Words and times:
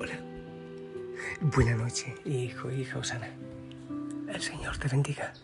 Hola. 0.00 0.14
Buena 1.42 1.76
noche, 1.76 2.14
hijo, 2.24 2.70
hija 2.70 2.98
Osana. 2.98 3.28
El 4.32 4.40
Señor 4.40 4.78
te 4.78 4.88
bendiga. 4.88 5.34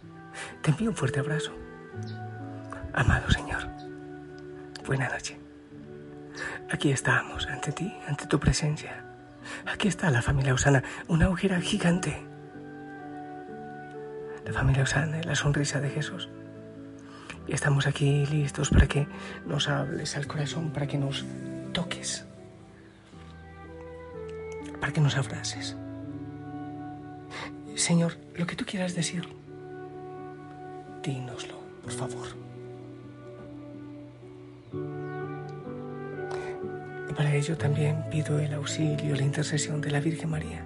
Te 0.63 0.71
envío 0.71 0.89
un 0.89 0.97
fuerte 0.97 1.21
abrazo. 1.21 1.53
Amado 2.95 3.31
Señor, 3.31 3.69
buena 4.87 5.11
noche. 5.11 5.39
Aquí 6.71 6.91
estamos, 6.91 7.47
ante 7.49 7.71
ti, 7.73 7.95
ante 8.09 8.27
tu 8.27 8.41
presencia. 8.41 9.05
Aquí 9.67 9.89
está 9.89 10.09
la 10.11 10.23
familia 10.23 10.55
Osana, 10.55 10.83
una 11.07 11.29
hoguera 11.29 11.61
gigante. 11.61 12.17
La 14.43 14.55
familia 14.55 14.85
Osana, 14.85 15.21
la 15.23 15.35
sonrisa 15.35 15.83
de 15.83 15.91
Jesús. 15.91 16.31
Y 17.47 17.53
estamos 17.53 17.87
aquí 17.87 18.25
listos 18.25 18.71
para 18.71 18.87
que 18.87 19.07
nos 19.45 19.69
hables 19.69 20.17
al 20.17 20.27
corazón, 20.27 20.71
para 20.71 20.87
que 20.87 20.97
nos 20.97 21.27
toques, 21.75 22.25
para 24.81 24.93
que 24.93 25.01
nos 25.01 25.17
abraces. 25.17 25.77
Señor, 27.75 28.17
lo 28.37 28.47
que 28.47 28.57
tú 28.57 28.65
quieras 28.65 28.95
decir, 28.95 29.29
dínoslo, 31.03 31.55
por 31.83 31.93
favor. 31.93 32.27
Y 37.09 37.13
para 37.15 37.35
ello 37.35 37.57
también 37.57 38.05
pido 38.11 38.39
el 38.41 38.55
auxilio, 38.55 39.15
la 39.15 39.23
intercesión 39.23 39.81
de 39.81 39.91
la 39.91 40.01
Virgen 40.01 40.31
María, 40.31 40.65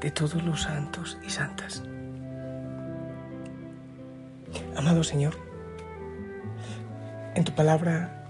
de 0.00 0.10
todos 0.10 0.42
los 0.44 0.62
santos 0.62 1.18
y 1.26 1.30
santas. 1.30 1.82
Amado 4.76 5.02
Señor, 5.02 5.34
en 7.34 7.44
tu 7.44 7.52
palabra, 7.52 8.26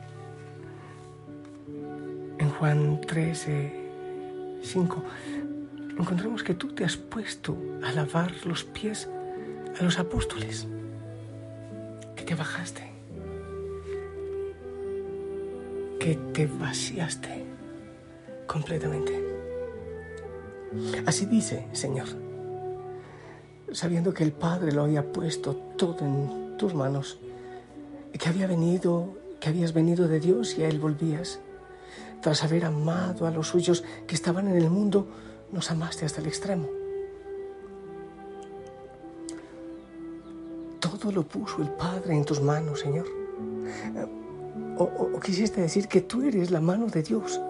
en 2.39 2.51
Juan 2.51 3.01
13, 3.03 3.78
5, 4.63 5.05
encontramos 5.99 6.43
que 6.43 6.55
tú 6.55 6.69
te 6.69 6.85
has 6.85 6.97
puesto 6.97 7.57
a 7.83 7.93
lavar 7.93 8.33
los 8.45 8.65
pies 8.65 9.09
a 9.79 9.85
los 9.85 9.99
apóstoles, 9.99 10.67
que 12.17 12.25
te 12.25 12.35
bajaste, 12.35 12.83
que 16.01 16.17
te 16.33 16.47
vaciaste 16.47 17.45
completamente. 18.47 19.25
Así 21.07 21.27
dice, 21.27 21.67
Señor, 21.73 22.09
sabiendo 23.73 24.13
que 24.13 24.25
el 24.25 24.33
Padre 24.33 24.73
lo 24.73 24.83
había 24.83 25.13
puesto 25.13 25.55
todo 25.77 25.99
en 26.01 26.57
tus 26.57 26.75
manos, 26.75 27.19
que 28.13 28.29
había 28.29 28.47
venido, 28.47 29.17
que 29.41 29.49
habías 29.49 29.73
venido 29.73 30.09
de 30.09 30.19
Dios 30.19 30.59
y 30.59 30.65
a 30.65 30.69
Él 30.69 30.81
volvías. 30.81 31.41
Tras 32.21 32.43
haber 32.45 32.65
amado 32.65 33.27
a 33.27 33.31
los 33.31 33.49
suyos 33.49 33.85
que 34.07 34.15
estaban 34.15 34.49
en 34.49 34.57
el 34.57 34.71
mundo, 34.71 35.07
nos 35.53 35.71
amaste 35.71 36.05
hasta 36.05 36.21
el 36.21 36.27
extremo. 36.27 36.69
Todo 40.81 41.13
lo 41.13 41.23
puso 41.23 41.63
el 41.63 41.71
Padre 41.71 42.15
en 42.15 42.25
tus 42.25 42.41
manos, 42.41 42.81
Señor. 42.81 43.07
O, 44.79 44.85
o, 44.85 45.21
quisiste 45.21 45.61
decir 45.61 45.89
que 45.89 46.01
tú 46.01 46.23
eres 46.23 46.51
la 46.51 46.61
mano 46.61 46.87
de 46.87 47.03
Dios, 47.03 47.41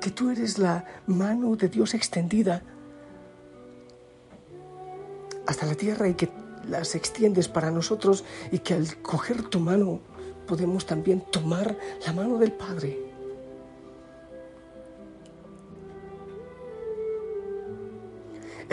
que 0.00 0.10
tú 0.10 0.30
eres 0.30 0.58
la 0.58 0.84
mano 1.06 1.56
de 1.56 1.68
Dios 1.68 1.94
extendida 1.94 2.62
hasta 5.46 5.66
la 5.66 5.74
tierra 5.74 6.08
y 6.08 6.14
que 6.14 6.30
las 6.68 6.94
extiendes 6.94 7.48
para 7.48 7.70
nosotros 7.70 8.24
y 8.52 8.60
que 8.60 8.74
al 8.74 8.96
coger 9.02 9.42
tu 9.42 9.60
mano 9.60 10.00
podemos 10.46 10.86
también 10.86 11.20
tomar 11.30 11.76
la 12.06 12.12
mano 12.12 12.38
del 12.38 12.52
Padre. 12.52 13.09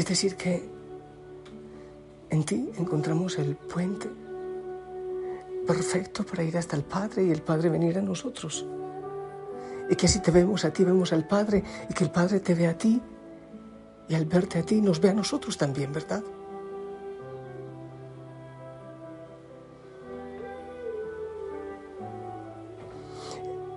Es 0.07 0.11
decir, 0.11 0.37
que 0.37 0.63
en 2.29 2.45
ti 2.45 2.71
encontramos 2.77 3.37
el 3.39 3.57
puente 3.57 4.07
perfecto 5.67 6.25
para 6.25 6.43
ir 6.43 6.57
hasta 6.57 6.77
el 6.77 6.83
Padre 6.83 7.25
y 7.25 7.31
el 7.31 7.41
Padre 7.41 7.67
venir 7.67 7.97
a 7.97 8.01
nosotros. 8.01 8.65
Y 9.89 9.97
que 9.97 10.07
si 10.07 10.21
te 10.21 10.31
vemos 10.31 10.63
a 10.63 10.71
ti, 10.71 10.85
vemos 10.85 11.11
al 11.11 11.27
Padre 11.27 11.61
y 11.89 11.93
que 11.93 12.05
el 12.05 12.09
Padre 12.09 12.39
te 12.39 12.55
ve 12.55 12.67
a 12.67 12.77
ti 12.77 13.01
y 14.07 14.15
al 14.15 14.23
verte 14.23 14.59
a 14.59 14.63
ti 14.63 14.79
nos 14.79 15.01
ve 15.01 15.09
a 15.09 15.13
nosotros 15.13 15.57
también, 15.57 15.91
¿verdad? 15.91 16.23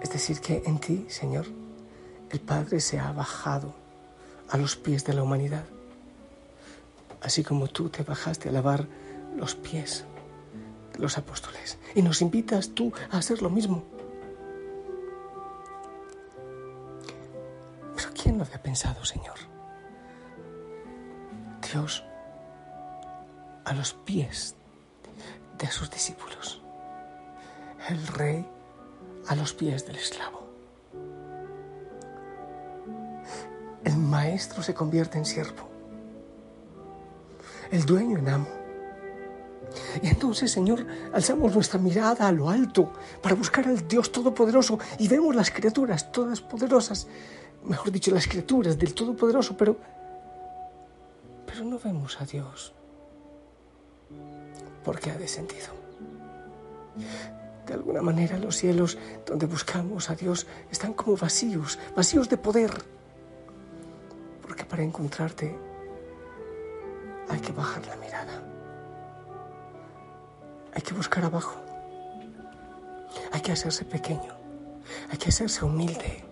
Es 0.00 0.12
decir, 0.12 0.40
que 0.40 0.62
en 0.64 0.78
ti, 0.78 1.06
Señor, 1.08 1.46
el 2.30 2.38
Padre 2.38 2.78
se 2.78 3.00
ha 3.00 3.10
bajado 3.10 3.74
a 4.48 4.56
los 4.56 4.76
pies 4.76 5.04
de 5.04 5.14
la 5.14 5.24
humanidad, 5.24 5.64
así 7.20 7.42
como 7.44 7.68
tú 7.68 7.88
te 7.88 8.02
bajaste 8.02 8.48
a 8.48 8.52
lavar 8.52 8.86
los 9.36 9.54
pies 9.54 10.04
de 10.92 10.98
los 10.98 11.18
apóstoles. 11.18 11.78
Y 11.94 12.02
nos 12.02 12.22
invitas 12.22 12.70
tú 12.70 12.92
a 13.10 13.18
hacer 13.18 13.42
lo 13.42 13.50
mismo. 13.50 13.84
Pero 17.96 18.08
¿quién 18.20 18.38
lo 18.38 18.44
había 18.44 18.62
pensado, 18.62 19.04
Señor? 19.04 19.36
Dios 21.72 22.04
a 23.64 23.74
los 23.74 23.92
pies 23.92 24.56
de 25.58 25.66
sus 25.68 25.90
discípulos. 25.90 26.60
El 27.88 28.06
Rey 28.08 28.46
a 29.28 29.36
los 29.36 29.52
pies 29.52 29.86
del 29.86 29.96
esclavo. 29.96 30.40
El 33.84 33.96
maestro 33.96 34.62
se 34.62 34.74
convierte 34.74 35.18
en 35.18 35.24
siervo, 35.24 35.68
el 37.70 37.84
dueño 37.84 38.18
en 38.18 38.28
amo. 38.28 38.60
Y 40.02 40.08
entonces, 40.08 40.50
Señor, 40.50 40.84
alzamos 41.12 41.54
nuestra 41.54 41.78
mirada 41.78 42.26
a 42.26 42.32
lo 42.32 42.48
alto 42.48 42.92
para 43.22 43.34
buscar 43.34 43.66
al 43.68 43.86
Dios 43.86 44.10
Todopoderoso 44.10 44.78
y 44.98 45.08
vemos 45.08 45.34
las 45.34 45.50
criaturas 45.50 46.10
todas 46.10 46.40
poderosas, 46.40 47.06
mejor 47.64 47.92
dicho, 47.92 48.10
las 48.10 48.26
criaturas 48.26 48.78
del 48.78 48.94
Todopoderoso, 48.94 49.56
pero, 49.56 49.76
pero 51.46 51.64
no 51.64 51.78
vemos 51.78 52.20
a 52.20 52.24
Dios 52.24 52.72
porque 54.84 55.10
ha 55.10 55.18
descendido. 55.18 55.68
De 57.66 57.74
alguna 57.74 58.02
manera 58.02 58.38
los 58.38 58.56
cielos 58.56 58.98
donde 59.24 59.46
buscamos 59.46 60.10
a 60.10 60.16
Dios 60.16 60.46
están 60.70 60.92
como 60.92 61.16
vacíos, 61.16 61.78
vacíos 61.94 62.28
de 62.28 62.36
poder. 62.36 62.70
Porque 64.42 64.64
para 64.64 64.82
encontrarte 64.82 65.56
bajar 67.60 67.86
la 67.86 67.96
mirada. 67.96 68.42
Hay 70.74 70.82
que 70.82 70.94
buscar 70.94 71.24
abajo. 71.24 71.56
Hay 73.32 73.40
que 73.40 73.52
hacerse 73.52 73.84
pequeño. 73.84 74.32
Hay 75.10 75.18
que 75.18 75.28
hacerse 75.28 75.64
humilde. 75.64 76.24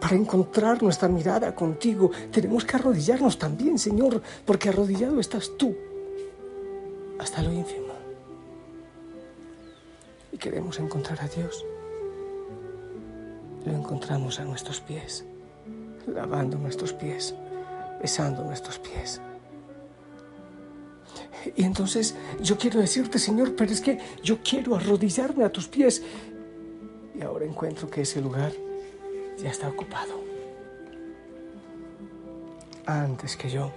Para 0.00 0.14
encontrar 0.14 0.82
nuestra 0.82 1.08
mirada 1.08 1.54
contigo 1.54 2.10
tenemos 2.30 2.64
que 2.64 2.76
arrodillarnos 2.76 3.36
también, 3.38 3.78
Señor, 3.78 4.22
porque 4.46 4.68
arrodillado 4.68 5.18
estás 5.18 5.50
tú 5.58 5.76
hasta 7.18 7.42
lo 7.42 7.52
ínfimo 7.52 7.92
y 10.32 10.38
queremos 10.38 10.78
encontrar 10.78 11.20
a 11.20 11.28
Dios, 11.28 11.64
lo 13.66 13.72
encontramos 13.72 14.40
a 14.40 14.44
nuestros 14.44 14.80
pies, 14.80 15.24
lavando 16.06 16.56
nuestros 16.56 16.92
pies, 16.92 17.34
besando 18.00 18.42
nuestros 18.42 18.78
pies. 18.78 19.20
Y 21.56 21.64
entonces 21.64 22.14
yo 22.40 22.56
quiero 22.58 22.80
decirte, 22.80 23.18
Señor, 23.18 23.54
pero 23.56 23.72
es 23.72 23.80
que 23.80 23.98
yo 24.22 24.38
quiero 24.42 24.76
arrodillarme 24.76 25.44
a 25.44 25.50
tus 25.50 25.68
pies. 25.68 26.02
Y 27.18 27.22
ahora 27.22 27.44
encuentro 27.44 27.90
que 27.90 28.02
ese 28.02 28.20
lugar 28.20 28.52
ya 29.38 29.50
está 29.50 29.68
ocupado. 29.68 30.22
antes 32.86 33.36
que 33.36 33.48
yo 33.48 33.70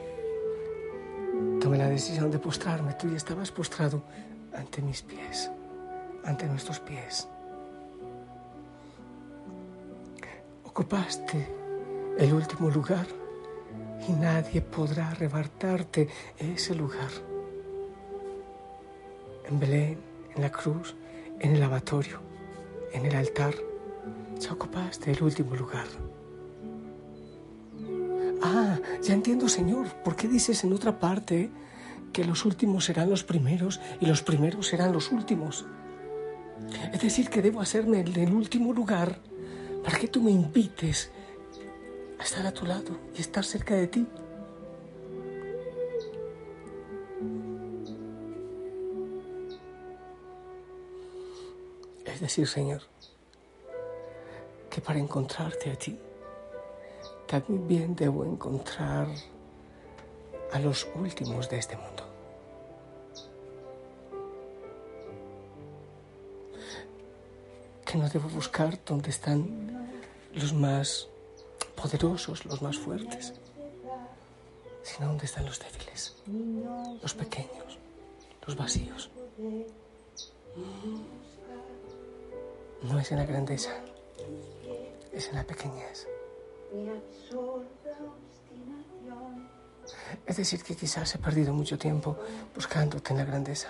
tomé 1.61 1.77
la 1.77 1.89
decisión 1.89 2.31
de 2.31 2.39
postrarme, 2.39 2.93
tú 2.93 3.09
ya 3.09 3.17
estabas 3.17 3.51
postrado 3.51 4.03
ante 4.53 4.81
mis 4.81 5.01
pies, 5.01 5.49
ante 6.23 6.45
nuestros 6.47 6.79
pies. 6.79 7.27
Ocupaste 10.63 11.47
el 12.17 12.33
último 12.33 12.69
lugar 12.69 13.05
y 14.07 14.11
nadie 14.11 14.61
podrá 14.61 15.09
arrebatarte 15.09 16.09
ese 16.37 16.75
lugar. 16.75 17.34
En 19.47 19.59
Belén, 19.59 19.97
en 20.35 20.41
la 20.41 20.51
cruz, 20.51 20.95
en 21.39 21.53
el 21.53 21.59
lavatorio, 21.59 22.19
en 22.93 23.05
el 23.05 23.15
altar, 23.15 23.53
ya 24.39 24.53
ocupaste 24.53 25.11
el 25.11 25.23
último 25.23 25.55
lugar. 25.55 25.85
Ah, 28.41 28.79
ya 29.01 29.13
entiendo, 29.13 29.47
Señor, 29.49 29.87
¿por 30.03 30.15
qué 30.15 30.27
dices 30.27 30.63
en 30.63 30.73
otra 30.73 30.99
parte 30.99 31.49
que 32.11 32.25
los 32.25 32.45
últimos 32.45 32.85
serán 32.85 33.09
los 33.09 33.23
primeros 33.23 33.79
y 33.99 34.05
los 34.05 34.21
primeros 34.21 34.67
serán 34.67 34.93
los 34.93 35.11
últimos? 35.11 35.65
Es 36.93 37.01
decir, 37.01 37.29
que 37.29 37.41
debo 37.41 37.61
hacerme 37.61 38.01
el 38.01 38.33
último 38.33 38.73
lugar 38.73 39.19
para 39.83 39.99
que 39.99 40.07
tú 40.07 40.21
me 40.21 40.31
invites 40.31 41.11
a 42.19 42.23
estar 42.23 42.45
a 42.45 42.51
tu 42.51 42.65
lado 42.65 42.97
y 43.15 43.21
estar 43.21 43.43
cerca 43.45 43.75
de 43.75 43.87
ti. 43.87 44.07
Es 52.15 52.21
decir, 52.21 52.47
Señor, 52.47 52.81
que 54.69 54.79
para 54.79 54.99
encontrarte 54.99 55.69
a 55.69 55.75
ti, 55.75 55.99
también 57.27 57.93
debo 57.93 58.23
encontrar 58.23 59.07
a 60.53 60.59
los 60.59 60.87
últimos 60.95 61.49
de 61.49 61.57
este 61.57 61.75
mundo. 61.75 62.03
Que 67.85 67.97
no 67.97 68.07
debo 68.07 68.29
buscar 68.29 68.79
donde 68.85 69.09
están 69.09 69.89
los 70.33 70.53
más 70.53 71.09
poderosos, 71.75 72.45
los 72.45 72.61
más 72.61 72.77
fuertes, 72.77 73.33
sino 74.83 75.07
donde 75.09 75.25
están 75.25 75.45
los 75.45 75.59
débiles, 75.59 76.15
los 77.01 77.13
pequeños, 77.13 77.77
los 78.47 78.55
vacíos. 78.55 79.11
No 82.85 82.99
es 82.99 83.11
en 83.11 83.17
la 83.17 83.25
grandeza, 83.25 83.71
es 85.11 85.29
en 85.29 85.35
la 85.35 85.43
pequeñez. 85.43 86.07
Es 90.25 90.37
decir, 90.37 90.63
que 90.63 90.75
quizás 90.75 91.15
he 91.15 91.17
perdido 91.17 91.51
mucho 91.51 91.79
tiempo 91.79 92.15
buscándote 92.53 93.11
en 93.11 93.17
la 93.17 93.25
grandeza 93.25 93.69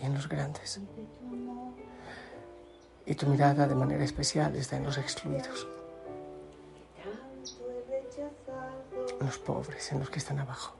y 0.00 0.04
en 0.04 0.14
los 0.14 0.28
grandes. 0.28 0.80
Y 3.06 3.14
tu 3.14 3.26
mirada 3.26 3.68
de 3.68 3.74
manera 3.76 4.04
especial 4.04 4.56
está 4.56 4.76
en 4.76 4.84
los 4.84 4.98
excluidos, 4.98 5.66
en 9.20 9.26
los 9.26 9.38
pobres, 9.38 9.92
en 9.92 10.00
los 10.00 10.10
que 10.10 10.18
están 10.18 10.40
abajo. 10.40 10.74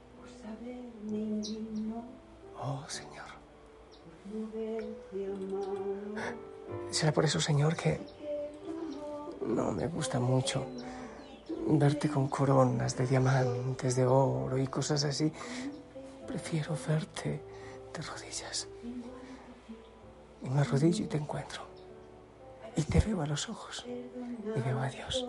Oh 2.61 2.85
Señor. 2.89 3.23
Será 6.91 7.13
por 7.13 7.25
eso, 7.25 7.41
Señor, 7.41 7.77
que 7.77 8.01
no 9.47 9.73
me 9.73 9.87
gusta 9.89 10.21
mucho 10.21 10.67
verte 11.67 12.09
con 12.09 12.29
coronas 12.29 12.97
de 12.97 13.07
diamantes, 13.07 13.97
de 13.97 14.07
oro 14.07 14.59
y 14.59 14.67
cosas 14.67 15.05
así. 15.05 15.33
Prefiero 16.27 16.77
verte 16.87 17.41
de 17.93 18.03
rodillas. 18.03 18.69
Y 20.43 20.49
me 20.49 20.61
arrodillo 20.61 21.05
y 21.05 21.09
te 21.09 21.17
encuentro. 21.17 21.63
Y 22.77 22.83
te 22.83 23.01
veo 23.01 23.21
a 23.23 23.27
los 23.27 23.49
ojos. 23.49 23.85
Y 23.87 24.61
veo 24.61 24.81
a 24.81 24.89
Dios. 24.89 25.27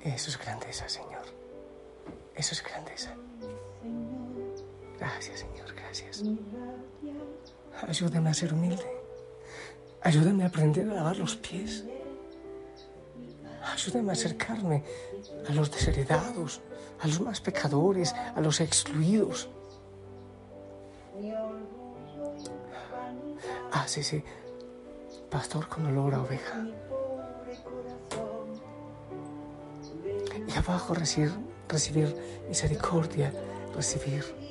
Eso 0.00 0.30
es 0.30 0.38
grandeza, 0.38 0.88
Señor. 0.88 1.24
Eso 2.34 2.54
es 2.54 2.62
grandeza. 2.62 3.14
Gracias, 4.98 5.40
Señor, 5.40 5.74
gracias. 5.74 6.22
Ayúdame 7.82 8.30
a 8.30 8.34
ser 8.34 8.52
humilde. 8.52 8.84
Ayúdame 10.02 10.44
a 10.44 10.46
aprender 10.46 10.88
a 10.90 10.94
lavar 10.94 11.16
los 11.16 11.36
pies. 11.36 11.84
Ayúdame 13.72 14.10
a 14.10 14.12
acercarme 14.12 14.84
a 15.48 15.52
los 15.52 15.70
desheredados, 15.70 16.60
a 17.00 17.06
los 17.06 17.20
más 17.20 17.40
pecadores, 17.40 18.12
a 18.12 18.40
los 18.40 18.60
excluidos. 18.60 19.48
Ah, 23.72 23.86
sí, 23.86 24.02
sí. 24.02 24.22
Pastor 25.30 25.68
con 25.68 25.86
olor 25.86 26.14
a 26.14 26.22
oveja. 26.22 26.66
Y 30.46 30.56
abajo 30.56 30.94
recibir, 30.94 31.32
recibir 31.68 32.14
misericordia, 32.48 33.32
recibir 33.74 34.43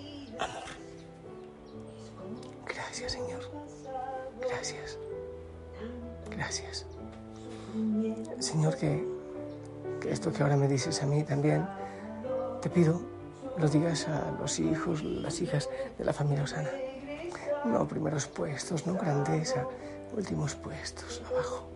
esto 10.24 10.38
que 10.38 10.42
ahora 10.42 10.56
me 10.56 10.70
dices 10.70 11.04
a 11.04 11.06
mí 11.06 11.22
también, 11.24 11.68
te 12.62 12.70
pido 12.70 13.02
lo 13.58 13.68
digas 13.68 14.08
a 14.08 14.31
los 14.40 14.58
hijos, 14.58 15.04
las 15.04 15.42
hijas 15.42 15.70
de 15.98 16.06
la 16.06 16.14
familia 16.14 16.46
Osana. 16.46 16.70
No 17.66 17.86
primeros 17.86 18.28
puestos, 18.28 18.88
no 18.88 18.94
grandeza, 18.94 19.68
últimos 20.16 20.56
puestos, 20.56 21.22
abajo, 21.30 21.68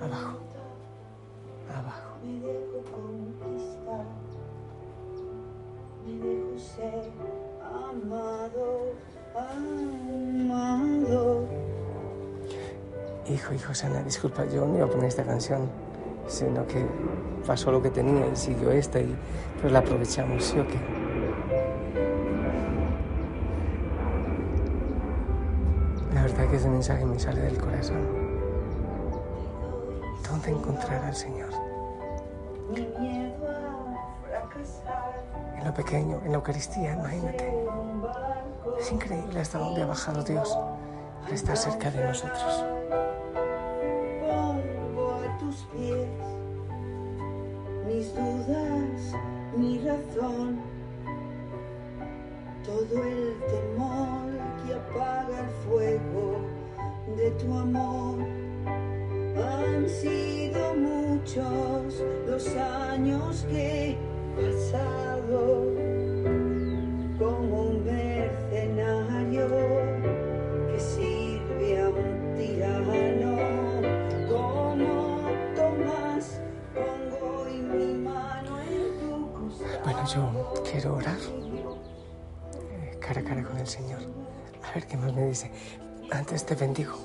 abajo, 0.00 0.38
abajo. 1.72 2.16
Hijo, 13.28 13.54
hijo 13.54 13.72
Sana, 13.72 14.02
disculpa, 14.02 14.44
yo 14.46 14.66
no 14.66 14.78
iba 14.78 14.86
a 14.86 14.90
poner 14.90 15.06
esta 15.06 15.22
canción, 15.22 15.70
sino 16.26 16.66
que 16.66 16.84
pasó 17.46 17.72
lo 17.72 17.82
que 17.82 17.90
tenía 17.90 18.26
y 18.26 18.36
siguió 18.36 18.70
esta, 18.70 19.00
y, 19.00 19.14
pero 19.56 19.72
la 19.72 19.80
aprovechamos, 19.80 20.44
¿sí 20.44 20.58
o 20.58 20.66
qué? 20.66 20.78
La 26.14 26.22
verdad 26.22 26.48
que 26.48 26.56
ese 26.56 26.68
mensaje 26.68 27.04
me 27.04 27.18
sale 27.18 27.40
del 27.40 27.58
corazón. 27.58 27.98
¿Dónde 30.28 30.50
encontrar 30.50 31.04
al 31.04 31.14
Señor? 31.14 31.50
En 35.56 35.64
lo 35.64 35.74
pequeño, 35.74 36.20
en 36.24 36.32
la 36.32 36.38
Eucaristía, 36.38 36.94
imagínate. 36.94 37.52
Es 38.78 38.90
increíble 38.90 39.40
hasta 39.40 39.58
dónde 39.58 39.82
ha 39.82 39.86
bajado 39.86 40.22
Dios 40.22 40.58
para 41.22 41.34
estar 41.34 41.56
cerca 41.56 41.90
de 41.90 42.04
nosotros. 42.04 42.64
Dudas, 48.14 49.14
mi 49.56 49.78
razón, 49.78 50.60
todo 52.64 53.04
el 53.04 53.36
temor 53.52 54.30
que 54.64 54.74
apaga 54.74 55.40
el 55.40 55.50
fuego 55.66 56.40
de 57.16 57.30
tu 57.32 57.54
amor. 57.54 58.18
Han 59.36 59.88
sido 59.88 60.74
muchos 60.74 62.02
los 62.26 62.46
años 62.56 63.46
que 63.50 63.81
quiero 80.82 80.96
orar 80.96 81.18
cara 82.98 83.20
a 83.20 83.24
cara 83.24 83.42
con 83.44 83.56
el 83.56 83.66
Señor. 83.68 84.00
A 84.64 84.74
ver 84.74 84.86
qué 84.86 84.96
más 84.96 85.12
me 85.12 85.26
dice. 85.26 85.50
Antes 86.10 86.44
te 86.44 86.56
bendigo. 86.56 86.98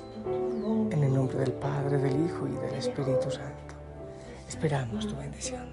En 0.90 1.04
el 1.04 1.14
nombre 1.14 1.38
del 1.38 1.52
Padre, 1.52 1.98
del 1.98 2.24
Hijo 2.24 2.48
y 2.48 2.52
del 2.52 2.74
Espíritu 2.74 3.30
Santo. 3.30 3.74
Esperamos 4.48 5.06
tu 5.06 5.14
bendición. 5.16 5.68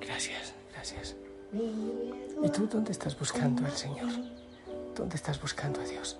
Gracias, 0.00 0.54
gracias. 0.72 1.16
¿Y 2.42 2.48
tú 2.50 2.66
dónde 2.66 2.92
estás 2.92 3.18
buscando 3.18 3.64
al 3.64 3.72
Señor? 3.72 4.10
¿Dónde 4.94 5.16
estás 5.16 5.40
buscando 5.40 5.80
a 5.80 5.84
Dios? 5.84 6.18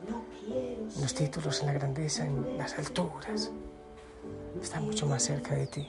En 0.49 1.03
los 1.03 1.15
títulos, 1.15 1.61
en 1.61 1.67
la 1.67 1.73
grandeza, 1.75 2.25
en 2.25 2.57
las 2.57 2.79
alturas. 2.79 3.51
Está 4.63 4.81
mucho 4.81 5.07
más 5.07 5.23
cerca 5.23 5.55
de 5.55 5.67
ti 5.67 5.89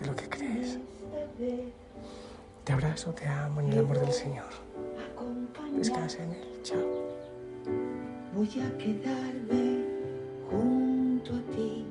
de 0.00 0.06
lo 0.06 0.16
que 0.16 0.28
crees. 0.28 0.78
Te 2.64 2.72
abrazo, 2.72 3.12
te 3.12 3.26
amo 3.26 3.60
en 3.60 3.72
el 3.72 3.78
amor 3.80 4.00
del 4.00 4.12
Señor. 4.12 4.48
Descansa 5.74 6.22
en 6.22 6.32
Él. 6.32 6.60
Chao. 6.62 6.80
Voy 8.34 8.48
a 8.48 8.78
quedarme 8.78 9.84
junto 10.50 11.34
a 11.34 11.40
ti. 11.54 11.86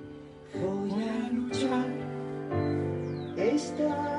Voy 0.53 0.91
a 1.03 1.29
luchar. 1.29 1.87
Esta 3.37 4.18